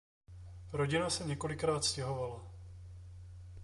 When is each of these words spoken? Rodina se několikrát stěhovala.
Rodina 0.73 1.09
se 1.09 1.23
několikrát 1.23 1.83
stěhovala. 1.83 2.45